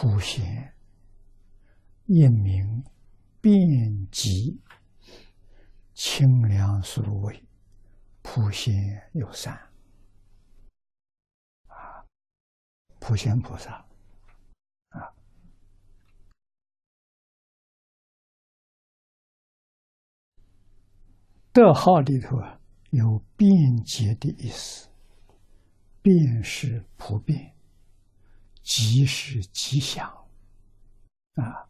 [0.00, 0.72] 普贤，
[2.06, 2.84] 一名
[3.40, 4.62] 遍及
[5.92, 7.44] 清凉素味，
[8.22, 9.52] 普贤有三。
[11.66, 12.06] 啊，
[13.00, 13.72] 普贤菩萨。
[14.90, 15.12] 啊，
[21.52, 22.60] 德号里头啊
[22.90, 23.50] 有便
[23.82, 24.88] 捷的意思，
[26.00, 27.57] 便是普遍。
[28.68, 30.06] 吉是吉祥
[31.36, 31.66] 啊，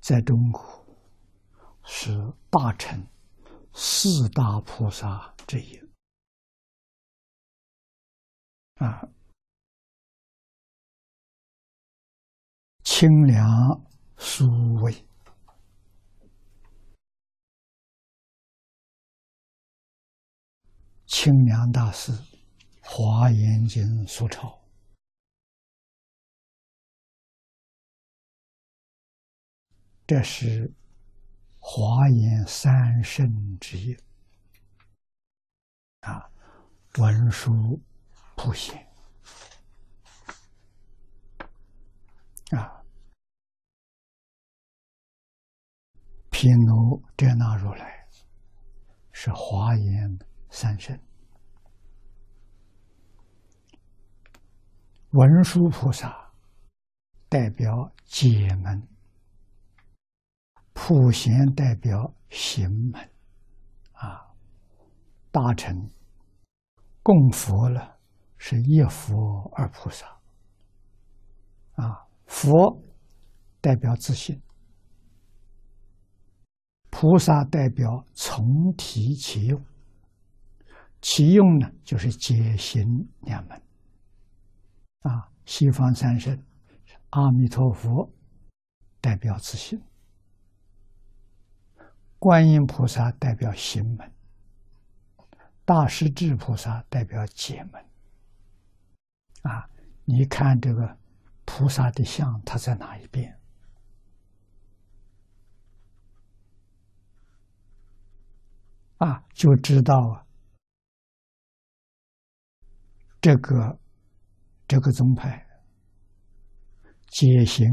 [0.00, 0.86] 在中国
[1.82, 2.10] 是
[2.50, 3.02] 大乘
[3.72, 5.80] 四大菩萨之一。
[8.74, 9.08] 啊，
[12.84, 13.48] 清凉
[14.18, 14.44] 舒
[14.82, 14.92] 味，
[21.06, 22.12] 清凉大师
[22.82, 24.65] 《华严经》所抄。
[30.06, 30.72] 这是
[31.58, 33.92] 华严三圣之一
[36.02, 36.30] 啊，
[36.98, 37.82] 文殊
[38.36, 38.86] 普贤
[42.52, 42.84] 啊，
[46.30, 48.06] 毗卢遮那如来
[49.10, 50.18] 是华严
[50.50, 50.96] 三圣，
[55.10, 56.32] 文殊菩萨
[57.28, 58.95] 代表解门。
[60.78, 63.10] 普贤代表行门，
[63.92, 64.30] 啊，
[65.32, 65.90] 大乘
[67.02, 67.98] 供佛了，
[68.36, 70.06] 是一佛二菩萨，
[71.72, 72.80] 啊，佛
[73.60, 74.40] 代表自信，
[76.90, 79.64] 菩萨代表从体起用，
[81.00, 82.86] 起用呢就是解行
[83.22, 83.60] 两门，
[85.00, 86.38] 啊，西方三圣，
[87.10, 88.08] 阿弥陀佛
[89.00, 89.82] 代表自信。
[92.18, 94.12] 观音菩萨代表行门，
[95.64, 97.84] 大势至菩萨代表解门。
[99.42, 99.68] 啊，
[100.04, 100.98] 你看这个
[101.44, 103.38] 菩萨的像，它在哪一边？
[108.98, 110.26] 啊，就知道啊，
[113.20, 113.78] 这个
[114.66, 115.46] 这个宗派
[117.08, 117.66] 解行，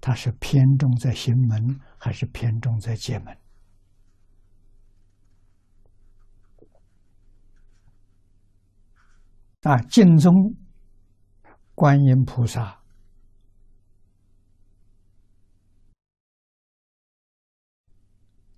[0.00, 3.36] 它是偏重在行门，还是偏重在解门？
[9.68, 10.32] 啊，净宗
[11.74, 12.80] 观音菩萨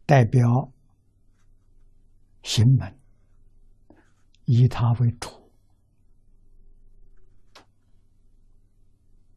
[0.07, 0.71] 代表
[2.45, 2.97] 行门，
[4.45, 5.51] 以他为主。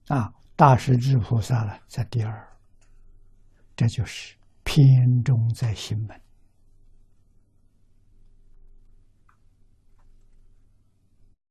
[0.10, 2.56] 啊，大势至菩萨呢，在第二，
[3.76, 6.22] 这就是偏重在行门。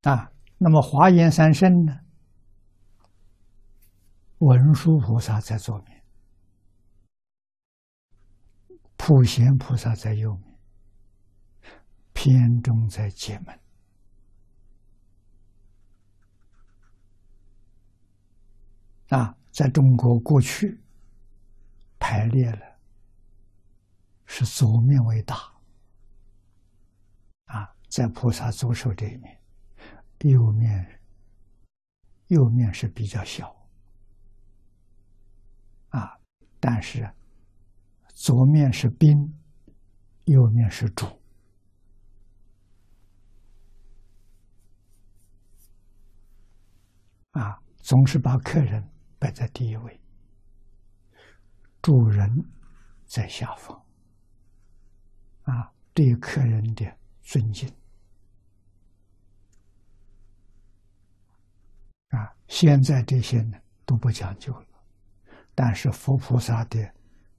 [0.02, 2.00] 啊，那么华严三圣呢？
[4.38, 6.02] 文殊菩萨在左面，
[8.96, 10.58] 普贤菩萨在右面，
[12.12, 13.60] 偏重在解门。
[19.10, 20.82] 啊，在中国过去
[22.00, 22.78] 排列了，
[24.26, 25.36] 是左面为大。
[27.44, 29.41] 啊，在菩萨左手这一面。
[30.30, 31.00] 右面，
[32.28, 33.54] 右面是比较小，
[35.88, 36.18] 啊，
[36.60, 37.12] 但是
[38.14, 39.36] 左面是宾，
[40.24, 41.06] 右面是主，
[47.32, 48.88] 啊，总是把客人
[49.18, 50.00] 摆在第一位，
[51.82, 52.30] 主人
[53.06, 53.84] 在下方，
[55.42, 57.68] 啊，对客人的尊敬。
[62.12, 64.66] 啊，现在这些呢都不讲究了，
[65.54, 66.78] 但是佛菩萨的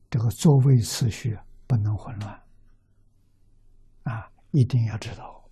[0.10, 1.38] 这个座位次序
[1.68, 2.44] 不能混乱，
[4.04, 5.48] 啊，一定要知道，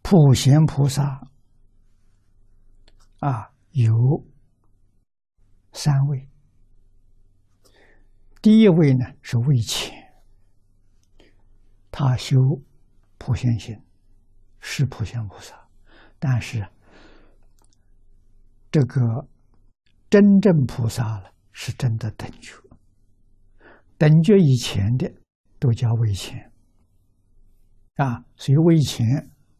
[0.00, 1.20] 普贤菩萨
[3.20, 3.94] 啊有
[5.72, 6.28] 三位，
[8.40, 9.92] 第一位呢是位前，
[11.90, 12.36] 他修
[13.18, 13.78] 普贤行，
[14.60, 15.63] 是普贤菩萨。
[16.26, 16.66] 但是，
[18.72, 19.28] 这个
[20.08, 22.54] 真正菩萨了，是真的等觉。
[23.98, 25.12] 等觉以前的
[25.58, 26.50] 都叫微前。
[27.96, 29.04] 啊，所以微前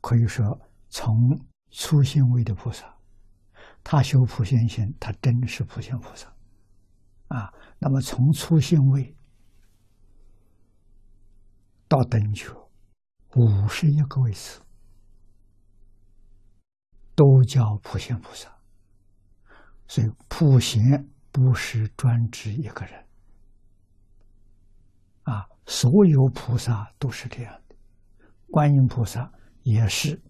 [0.01, 0.59] 可以说
[0.89, 1.15] 从
[1.71, 2.91] 初心位的菩萨。
[3.83, 6.35] 他修普贤行，他真是普贤菩萨，
[7.29, 9.15] 啊，那么从初信位
[11.87, 12.49] 到等觉，
[13.37, 14.63] 五十一个位次，
[17.15, 18.49] 都叫普贤菩萨，
[19.89, 20.83] 所以普贤
[21.31, 23.07] 不是专指一个人，
[25.23, 27.77] 啊，所有菩萨都是这样的，
[28.51, 29.33] 观音菩萨
[29.63, 30.23] 也是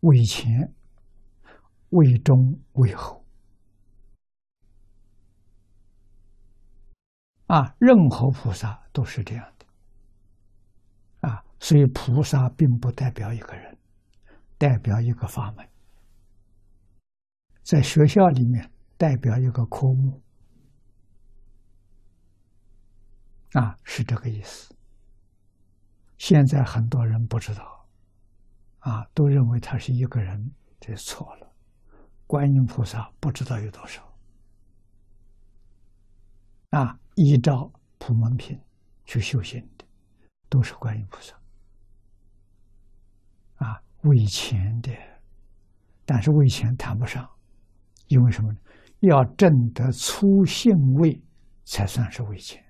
[0.00, 0.72] 为前。
[1.90, 3.24] 为中为后，
[7.46, 13.75] 啊，任何菩萨都是这样的，啊，所以菩萨并不代表一个人，
[14.58, 15.68] 代表一个法门，
[17.62, 20.22] 在学校里面代表一个科目，
[23.52, 24.74] 啊，是这个意思。
[26.18, 27.86] 现在很多人不知道，
[28.78, 30.50] 啊，都认为他是一个人，
[30.80, 31.52] 这错了。
[32.26, 34.02] 观音菩萨不知道有多少
[36.70, 36.98] 啊！
[37.14, 38.60] 依照普门品
[39.04, 39.84] 去修行的，
[40.48, 41.38] 都是观音菩萨。
[44.08, 44.90] 为钱的，
[46.04, 47.28] 但是为钱谈不上，
[48.08, 48.58] 因为什么呢？
[49.00, 51.22] 要证得初性位
[51.64, 52.64] 才算是为钱。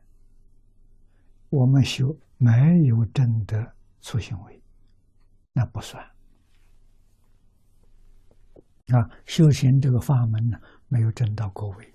[1.49, 2.51] 我们修没
[2.87, 4.61] 有证得初性位，
[5.53, 6.03] 那不算。
[8.89, 11.95] 啊，修行这个法门呢，没有证到果位。